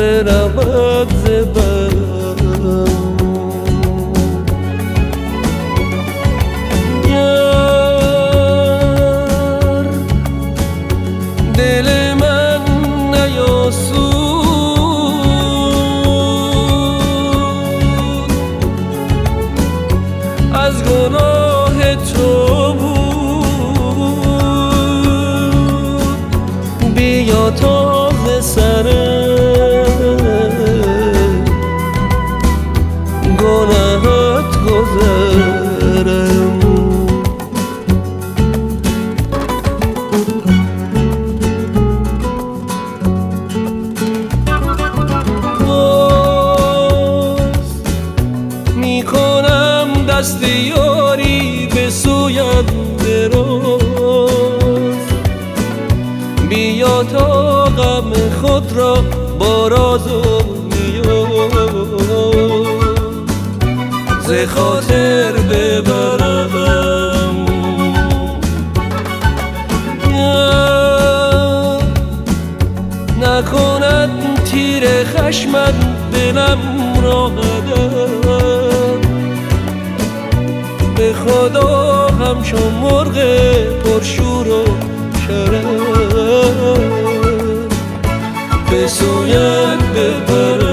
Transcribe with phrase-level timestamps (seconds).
[0.00, 1.79] beraber zebra
[64.54, 66.50] خاطر ببرم.
[73.20, 75.74] نکند تیر خشمت
[76.12, 76.58] دلم
[77.02, 77.30] را
[80.96, 83.16] به خدا همچون مرغ
[83.84, 84.64] پرشور و
[85.26, 85.80] شرم.
[88.70, 90.69] به سویت ببرم.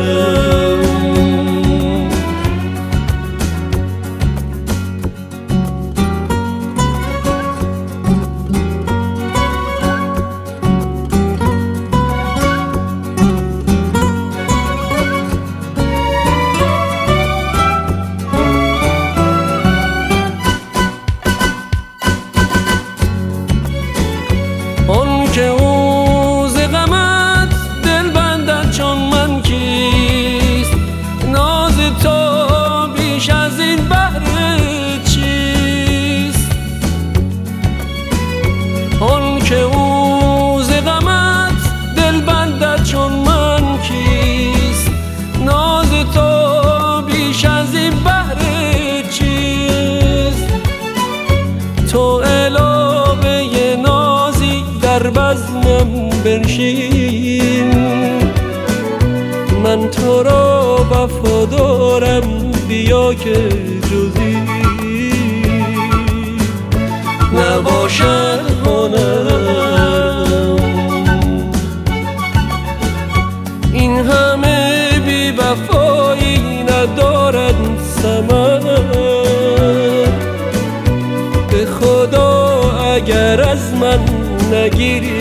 [63.07, 63.27] خاک
[63.89, 64.38] جزی
[67.33, 70.56] نباشد هنرم
[73.74, 77.56] این همه بی وفایی ندارد
[78.01, 78.59] سمن.
[81.51, 82.59] به خدا
[82.95, 84.00] اگر از من
[84.54, 85.17] نگیری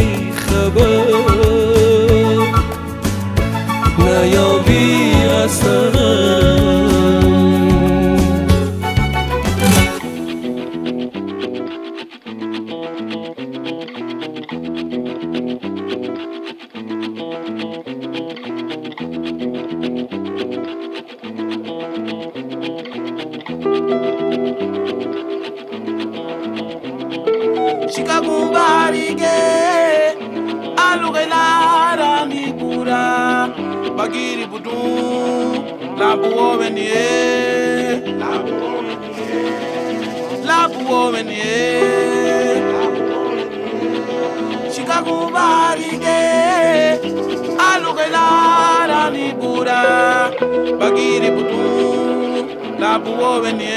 [49.67, 50.31] Buddha,
[50.79, 53.75] Bagiri Butu, Labu Owenye,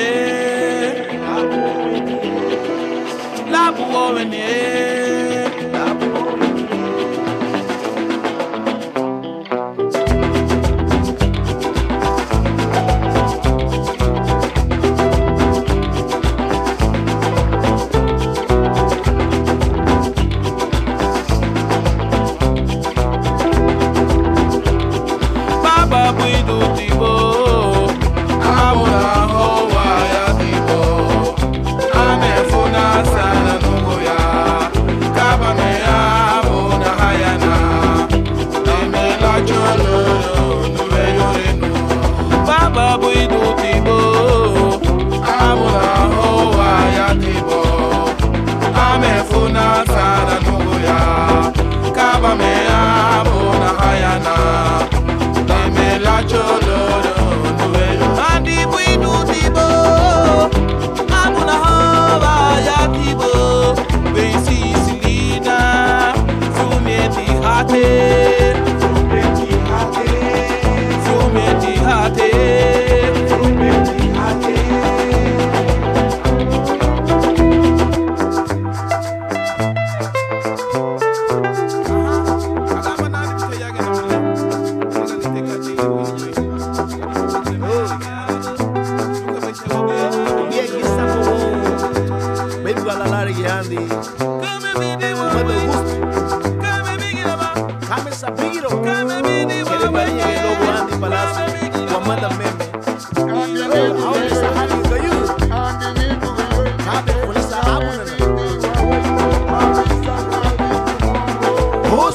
[3.52, 5.19] Labu Owenye.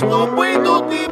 [0.03, 1.09] no puedo te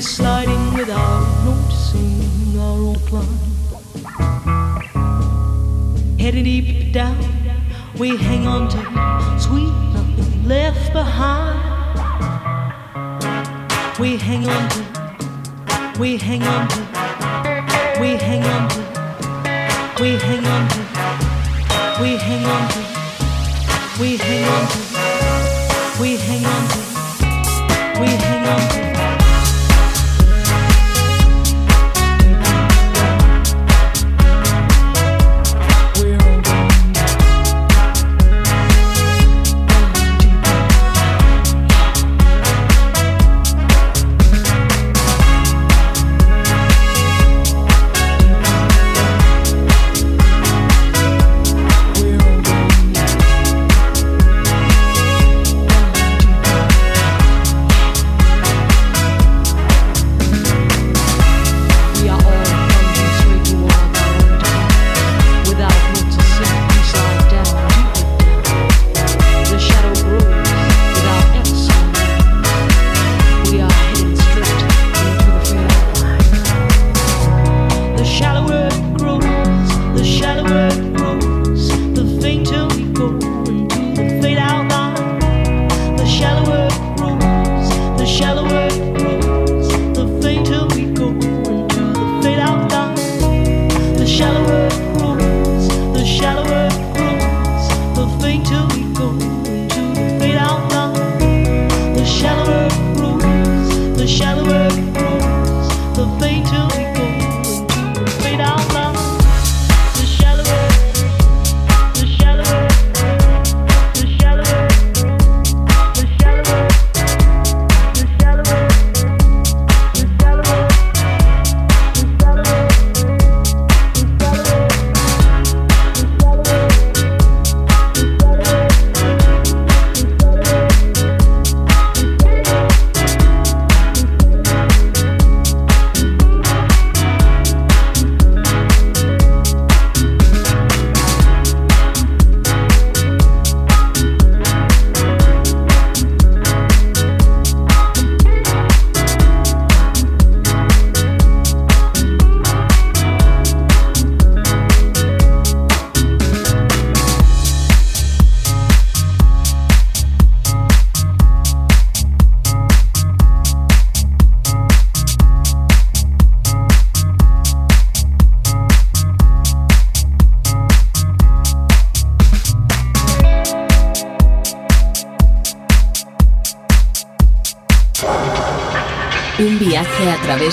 [0.00, 3.38] We're sliding without noticing our own climb.
[6.18, 7.18] Heading deep down,
[7.98, 8.78] we hang on to
[9.38, 11.60] sweet nothing left behind.
[13.98, 16.89] We hang on to, we hang on to,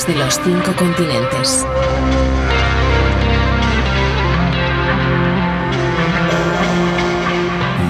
[0.08, 1.66] de los cinco continentes.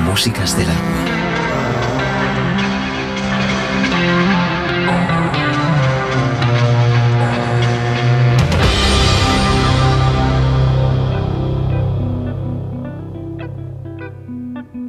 [0.03, 1.17] Músicas del agua.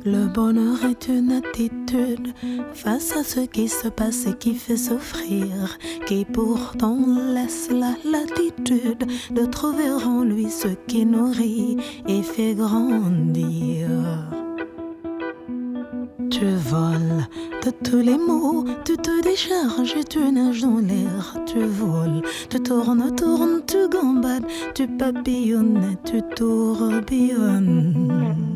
[0.04, 2.32] Le bonheur est une attitude
[2.72, 6.98] face à ce qui se passe et qui fait souffrir, qui pourtant
[7.34, 13.90] laisse la latitude de trouver en lui ce qui nourrit et fait grandir.
[16.30, 17.26] Tu voles
[17.62, 21.36] de tous les mots, tu te décharges et tu nages dans l'air.
[21.44, 28.47] Tu voles, tu tournes, tournes, tu gambades, tu papillonnes, tu tourbillonnes.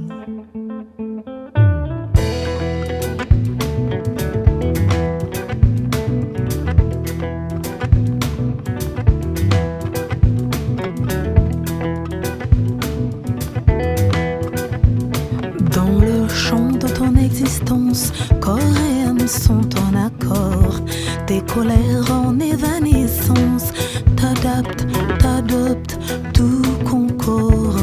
[17.92, 20.80] Existence, corps et âme sont en accord.
[21.26, 23.72] Tes colères en évanescence
[24.16, 24.86] t'adaptent,
[25.18, 25.98] t'adoptent,
[26.32, 27.76] tout concorde.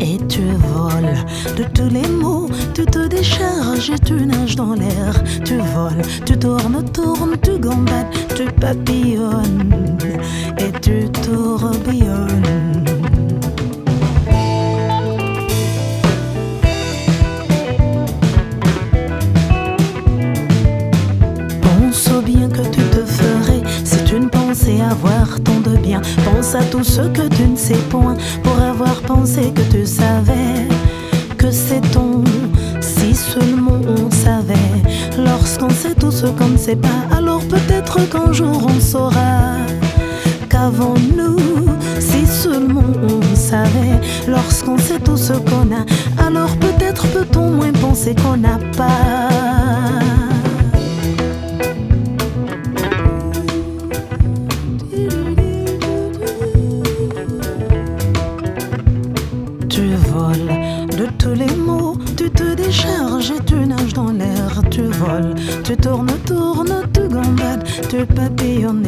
[0.00, 1.16] Et tu voles
[1.56, 5.22] de tous les mots, tu te décharges et tu nages dans l'air.
[5.44, 9.98] Tu voles, tu tournes, tournes, tu gambades, tu papillonnes
[10.58, 12.95] et tu tourbillonnes.
[26.56, 30.66] À tout ce que tu ne sais point pour avoir pensé que tu savais
[31.36, 32.24] que c'est ton.
[32.80, 34.82] Si seulement on savait
[35.18, 39.56] Lorsqu'on sait tout ce qu'on ne sait pas, alors peut-être qu'un jour on saura
[40.48, 41.36] qu'avons-nous
[41.98, 44.00] si seulement on savait.
[44.26, 50.15] Lorsqu'on sait tout ce qu'on a, alors peut-être peut-on moins penser qu'on n'a pas.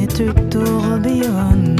[0.08, 1.76] Tourbillonnes.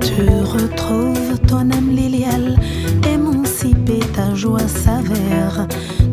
[0.00, 2.58] Tu retrouves ton âme liliale,
[3.12, 5.66] émancipée, ta joie s'avère.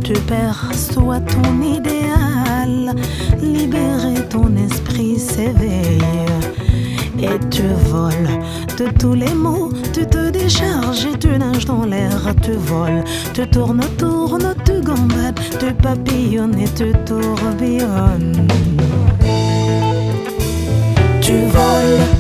[0.04, 2.95] Tu perçois ton idéal,
[3.41, 6.02] libéré, ton esprit s'éveille.
[7.21, 8.29] Et tu voles
[8.77, 12.34] de tous les mots, tu te décharges et tu nages dans l'air.
[12.41, 13.03] Tu voles,
[13.34, 18.47] tu tournes, tournes, tu gambades, tu papillonnes et tu tourbillonnes.
[21.21, 22.18] Tu voles.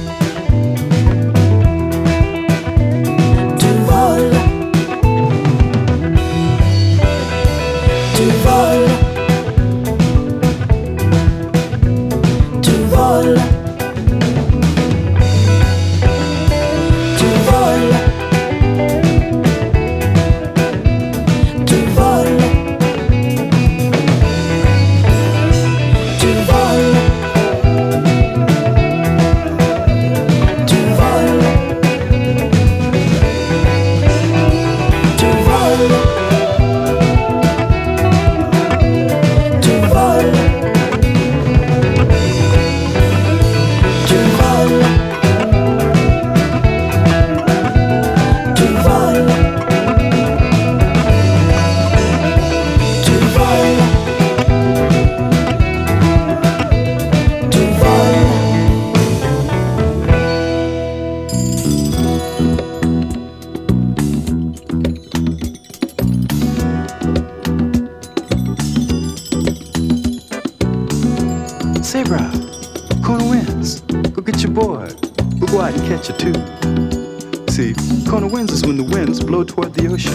[73.09, 73.81] Kona wins.
[74.13, 74.93] Go get your board.
[75.39, 77.47] We'll go out and catch a tune.
[77.49, 77.73] See,
[78.07, 80.13] corner winds is when the winds blow toward the ocean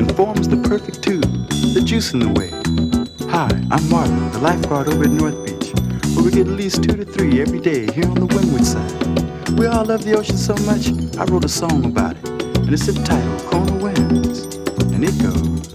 [0.00, 1.20] and forms the perfect tube,
[1.74, 3.28] the juice in the wave.
[3.28, 5.74] Hi, I'm Marvin, the lifeguard over at North Beach,
[6.16, 9.58] where we get at least two to three every day here on the windward side.
[9.58, 12.88] We all love the ocean so much, I wrote a song about it, and it's
[12.88, 14.44] entitled Corner Winds,
[14.94, 15.73] and it goes.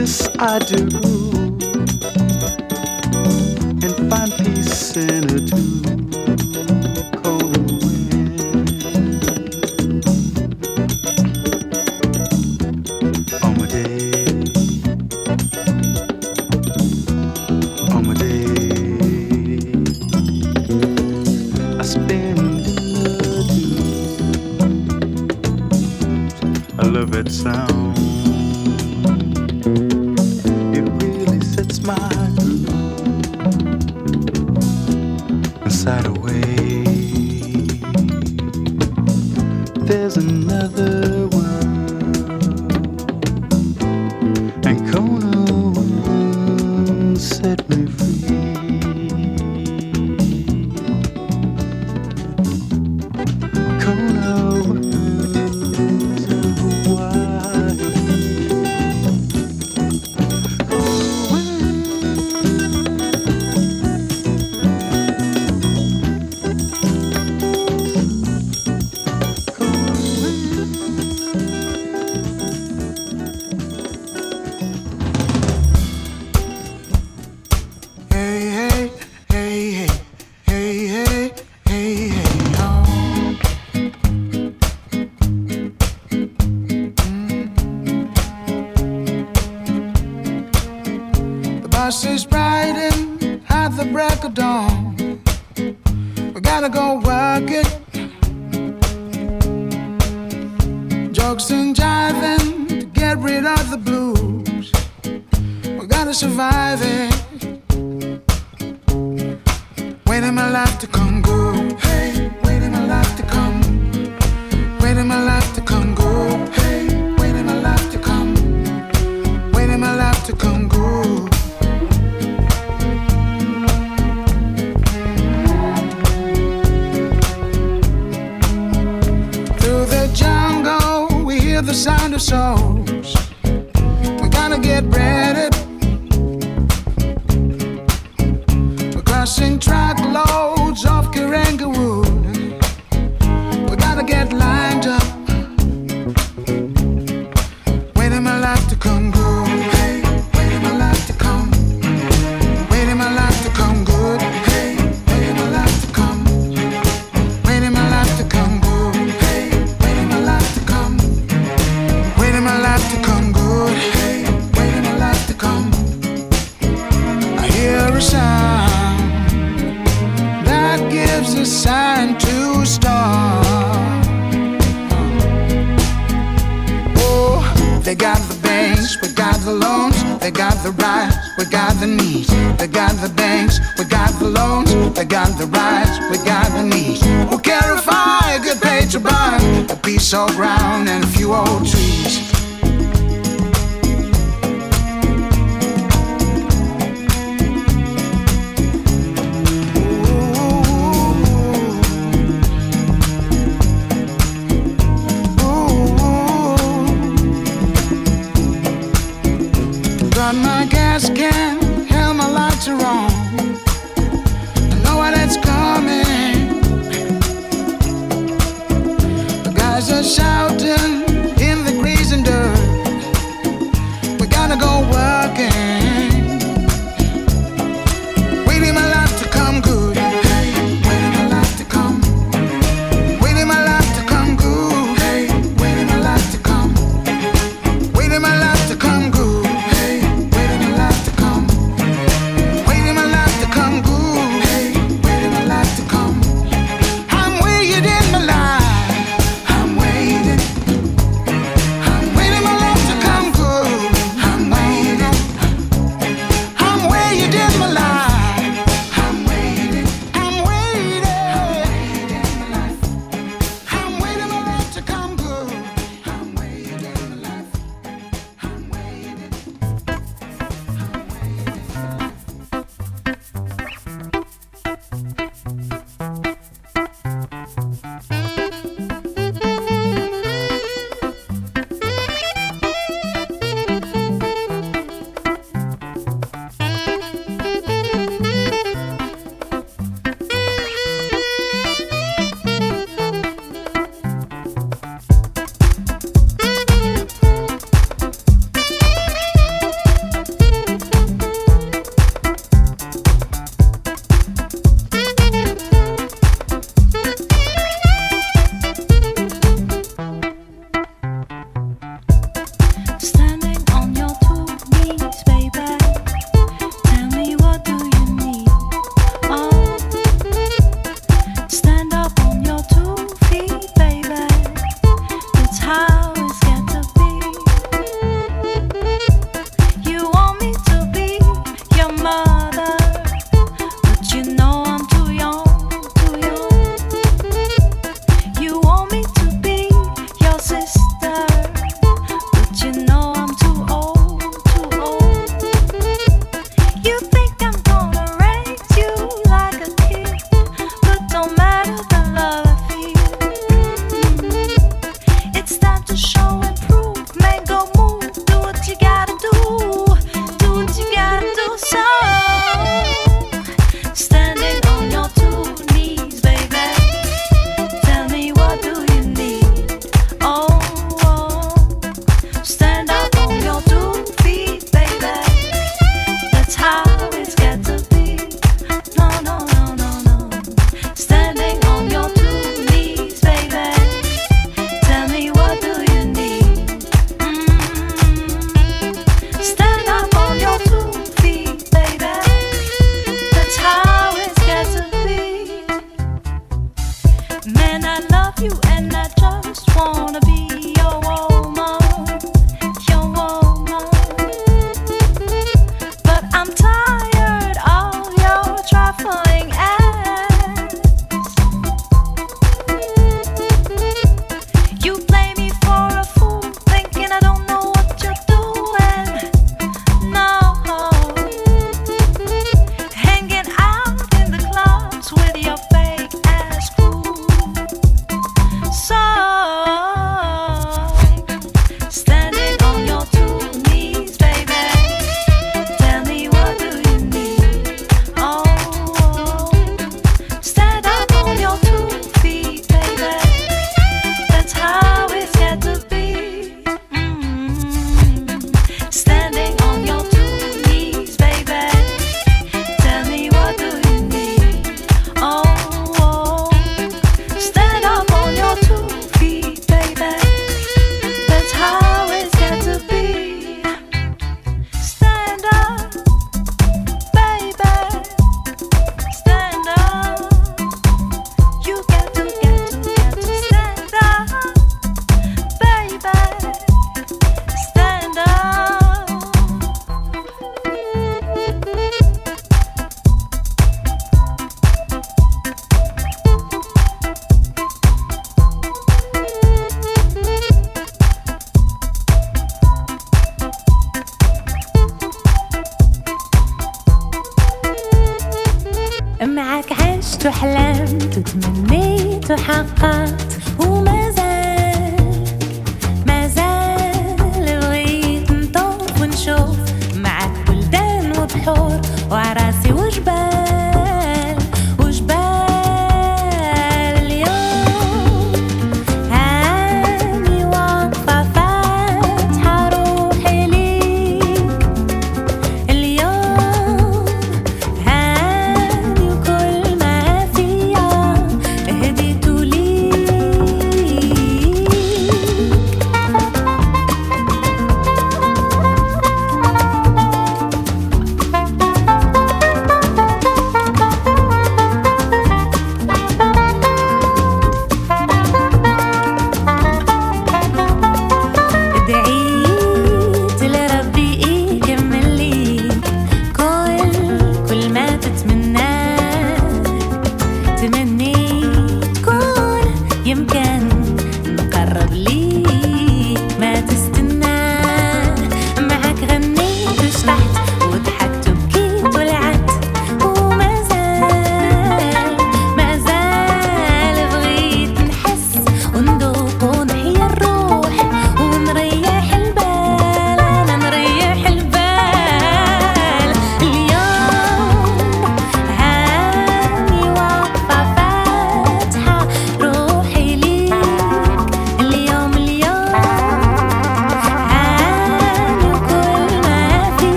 [0.00, 1.39] This I do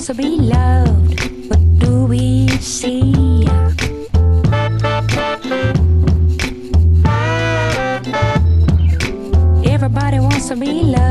[0.00, 3.46] so beloved, what do we see?
[9.66, 11.09] Everybody wants to be loved.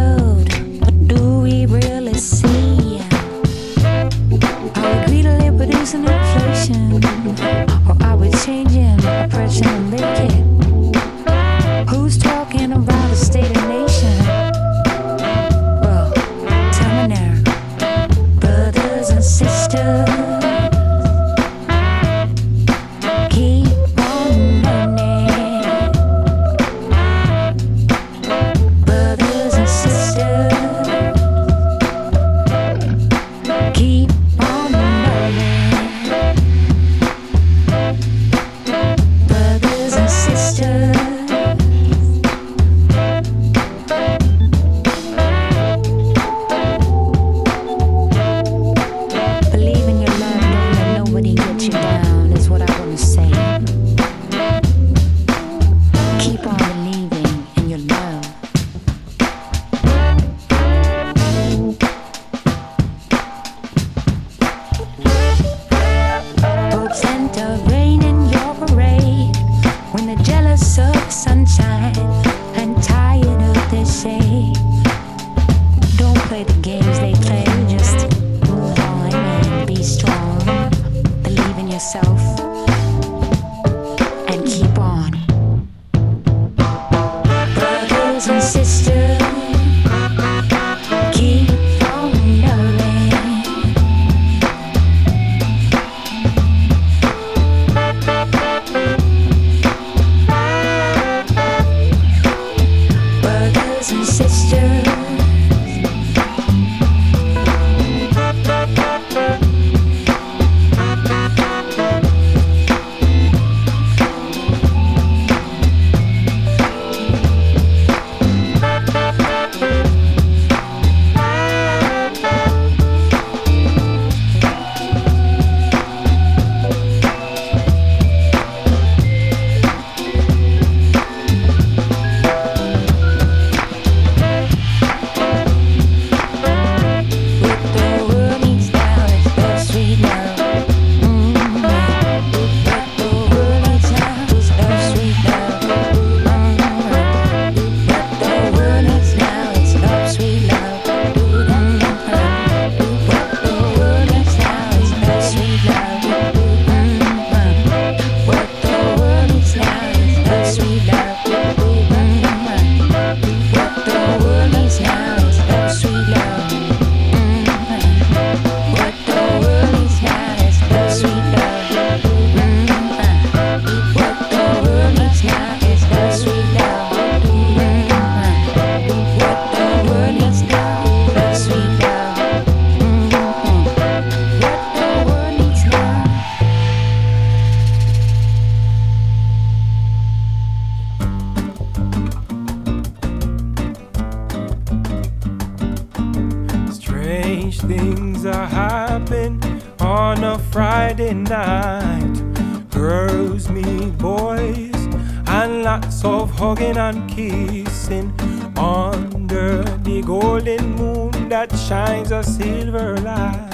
[211.30, 213.54] that shines a silver light.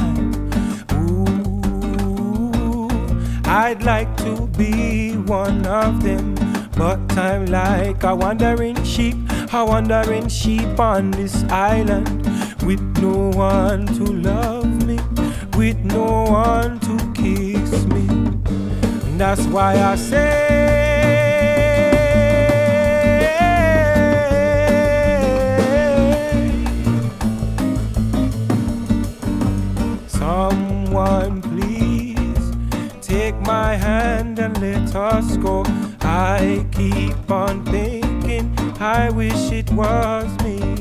[0.93, 2.87] Ooh,
[3.43, 6.35] I'd like to be one of them,
[6.77, 9.17] but I'm like a wandering sheep,
[9.51, 12.25] a wandering sheep on this island,
[12.63, 14.97] with no one to love me,
[15.57, 18.07] with no one to kiss me.
[18.07, 20.84] And that's why I say.
[31.41, 32.51] please.
[33.01, 35.63] Take my hand and let us go.
[36.01, 40.74] I keep on thinking, I wish it was me.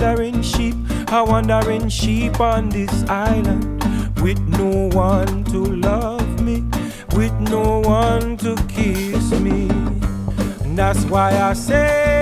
[0.00, 0.76] Wandering sheep,
[1.10, 3.82] a wandering sheep on this island
[4.22, 6.62] with no one to love me,
[7.16, 9.68] with no one to kiss me.
[10.62, 12.17] And that's why I say.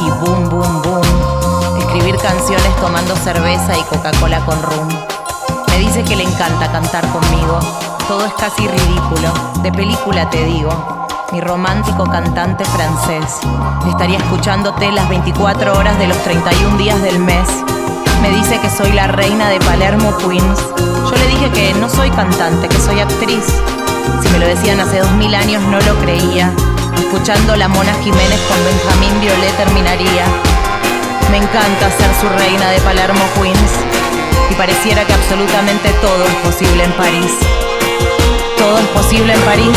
[0.00, 1.78] y boom, boom, boom.
[1.78, 4.88] Escribir canciones tomando cerveza y Coca-Cola con rum.
[5.68, 7.58] Me dice que le encanta cantar conmigo.
[8.08, 9.32] Todo es casi ridículo.
[9.62, 11.06] De película te digo.
[11.32, 13.40] Mi romántico cantante francés.
[13.88, 17.48] Estaría escuchándote las 24 horas de los 31 días del mes.
[18.22, 20.60] Me dice que soy la reina de Palermo, Queens.
[20.78, 23.44] Yo le dije que no soy cantante, que soy actriz.
[24.22, 26.52] Si me lo decían hace dos mil años no lo creía.
[26.98, 30.24] Escuchando la Mona Jiménez con Benjamín Violet terminaría.
[31.30, 33.72] Me encanta ser su reina de Palermo Queens.
[34.50, 37.32] Y pareciera que absolutamente todo es posible en París.
[38.58, 39.76] Todo es posible en París.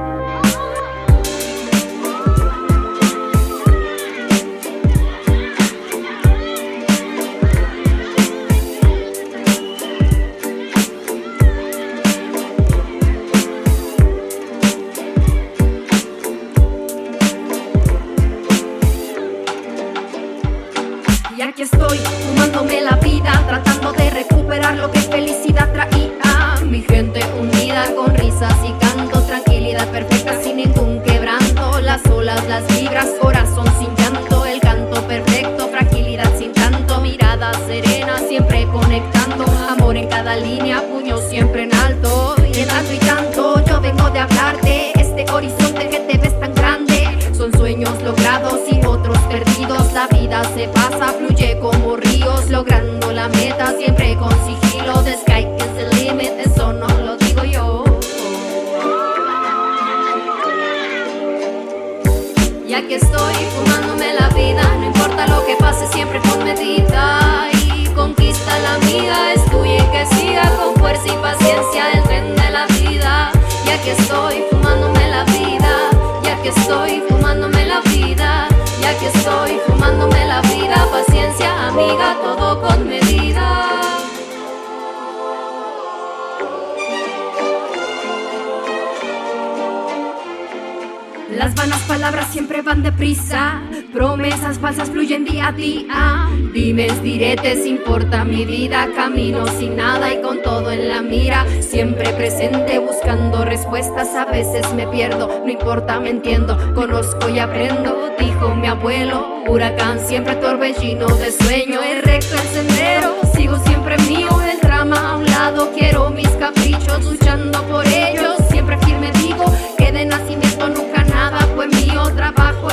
[91.91, 93.59] Palabras siempre van deprisa.
[93.91, 96.29] Promesas falsas fluyen día a día.
[96.53, 98.87] Dimes, diretes, importa mi vida.
[98.95, 101.45] Camino sin nada y con todo en la mira.
[101.59, 104.15] Siempre presente buscando respuestas.
[104.15, 106.57] A veces me pierdo, no importa, me entiendo.
[106.73, 109.43] Conozco y aprendo, dijo mi abuelo.
[109.49, 111.81] Huracán, siempre torbellino de sueño.
[111.81, 114.29] Es recto el sendero, sigo siempre mío.
[114.49, 117.03] El drama a un lado, quiero mis caprichos.
[117.03, 119.11] Luchando por ellos, siempre firme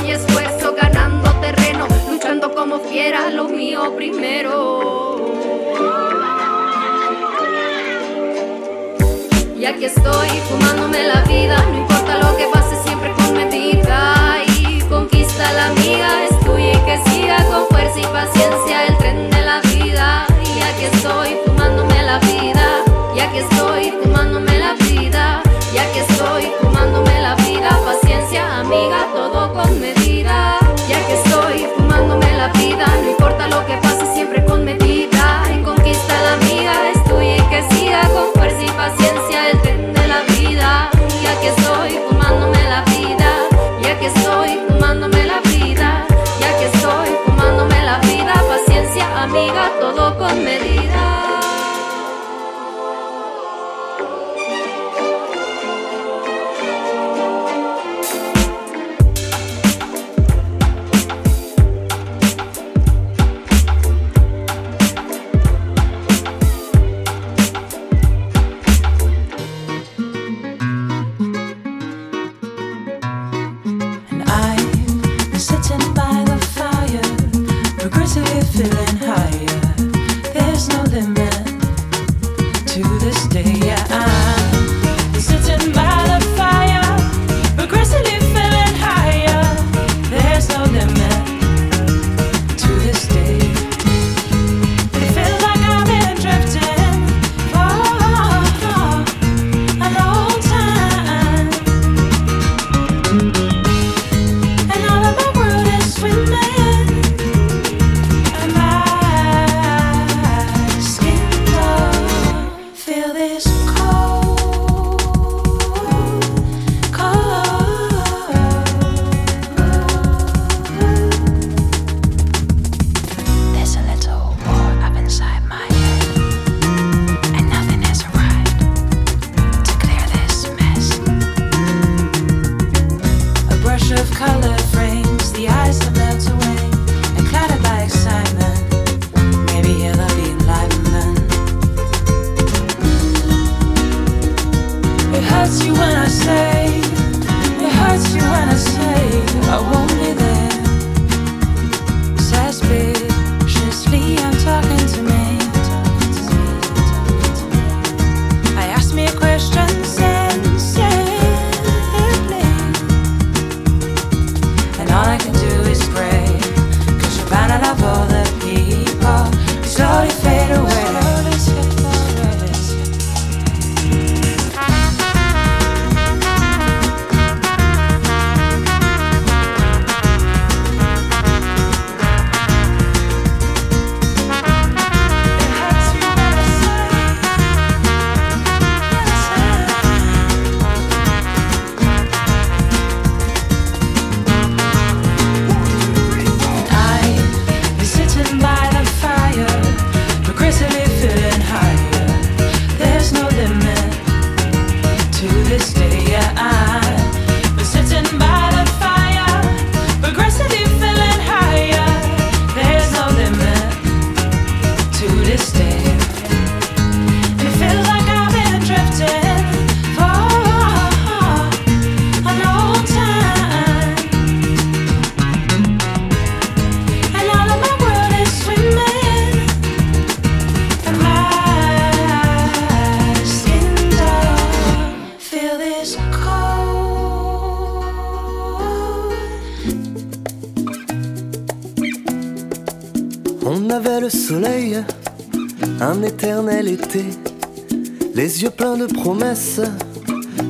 [0.04, 1.86] Y esfuerzo, ganando terreno.
[2.10, 5.34] Luchando como fiera, lo mío primero.
[9.58, 14.38] Y aquí estoy fumándome la vida, no importa lo que pase, siempre con medida.
[14.56, 19.30] Y conquista la amiga, es tuya y que siga con fuerza y paciencia el tren
[19.30, 20.26] de la vida.
[20.56, 22.84] Y aquí estoy fumándome la vida,
[23.16, 24.47] y aquí estoy fumándome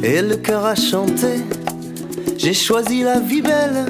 [0.02, 1.42] et le cœur à chanter.
[2.38, 3.84] J'ai choisi la vie belle,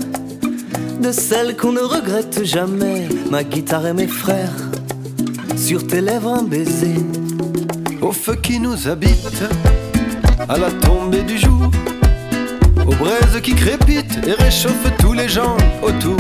[1.01, 3.09] de celle qu'on ne regrette jamais.
[3.31, 4.57] Ma guitare et mes frères,
[5.57, 6.97] sur tes lèvres un baiser.
[8.01, 9.43] Au feu qui nous habite,
[10.49, 11.71] à la tombée du jour,
[12.87, 16.17] aux braises qui crépitent et réchauffent tous les gens autour,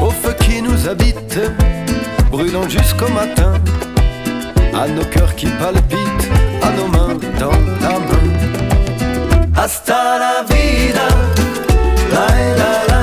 [0.00, 1.40] au feu qui nous habite,
[2.30, 3.54] brûlant jusqu'au matin,
[4.74, 8.26] à nos cœurs qui palpitent, à nos mains dans la main.
[9.56, 11.06] Hasta la vida,
[12.14, 12.26] la
[12.60, 13.02] la la,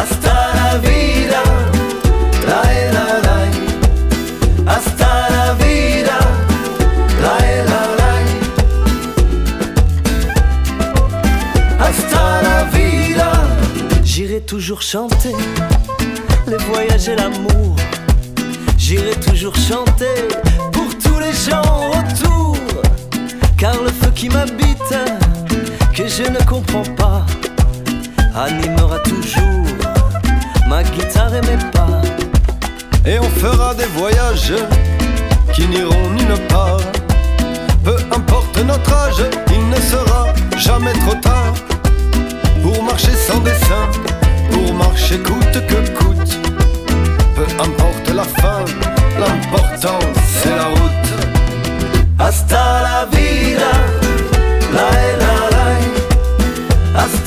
[0.00, 1.42] hasta la vida,
[2.48, 2.62] la
[2.96, 3.38] la la,
[4.74, 6.18] hasta la vida,
[7.24, 7.36] la
[7.70, 8.12] la la,
[11.86, 13.30] hasta la vida.
[14.04, 15.36] J'irai toujours chanter
[16.48, 17.76] les voyages et l'amour.
[18.76, 20.28] J'irai toujours chanter
[24.22, 24.94] qui m'habite,
[25.92, 27.26] que je ne comprends pas,
[28.36, 29.66] animera toujours
[30.68, 32.00] ma guitare et mes pas.
[33.04, 34.54] Et on fera des voyages
[35.52, 36.78] qui n'iront nulle part.
[37.82, 41.54] Peu importe notre âge, il ne sera jamais trop tard.
[42.62, 43.84] Pour marcher sans dessin,
[44.52, 46.38] pour marcher coûte que coûte.
[47.34, 48.60] Peu importe la fin,
[49.18, 49.98] l'important
[50.28, 51.10] c'est la route.
[52.20, 54.01] Hasta la vida,
[54.72, 55.94] לילה לילה
[56.94, 57.20] אז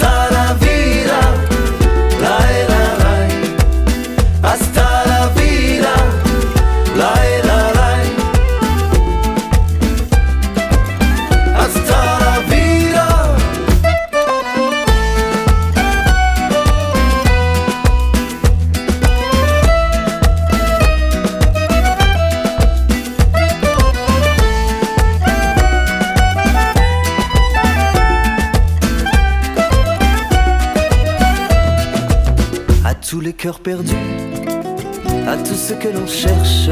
[33.67, 36.69] à tous ceux que l'on cherche,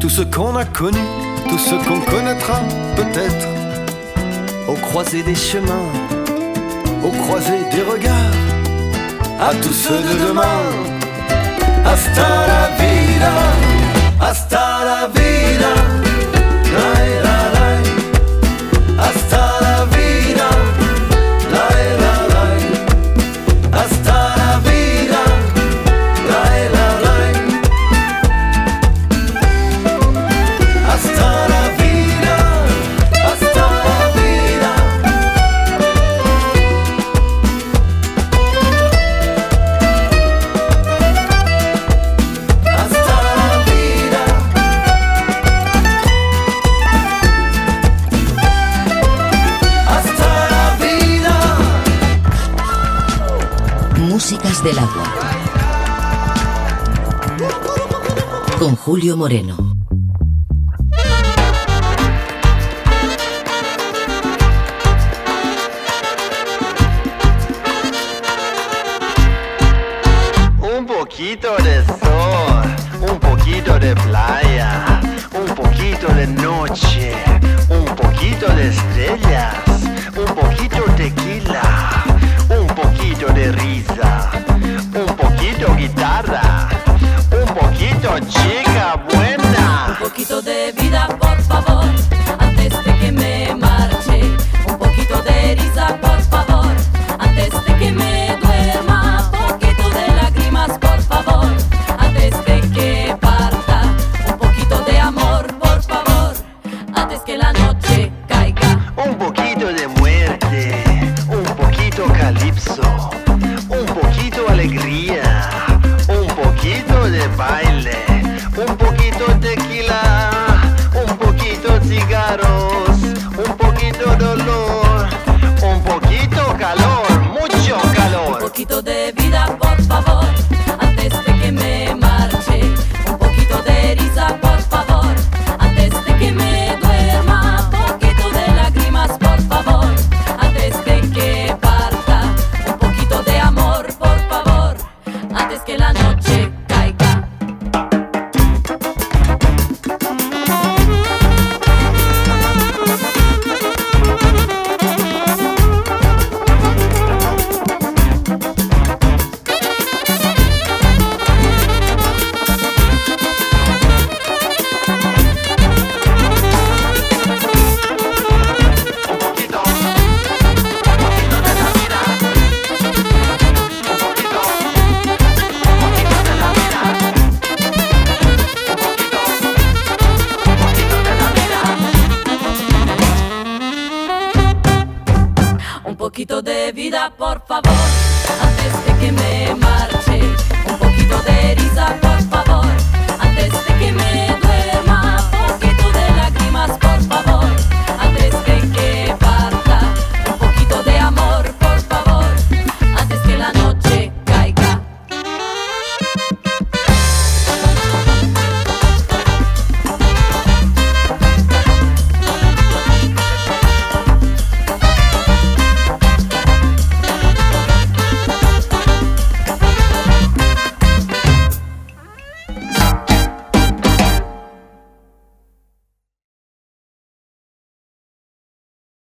[0.00, 0.98] tous ceux qu'on a connus,
[1.50, 2.62] tous ceux qu'on connaîtra
[2.96, 3.46] peut-être,
[4.68, 5.92] au croisé des chemins,
[7.04, 8.14] au croisé des regards,
[9.38, 10.62] à tous ceux de demain.
[11.84, 13.32] Hasta la vida,
[14.18, 16.01] hasta la vida,
[58.84, 59.71] Julio Moreno.